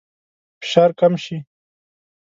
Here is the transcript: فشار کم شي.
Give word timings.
فشار 0.61 0.89
کم 0.99 1.13
شي. 1.23 1.37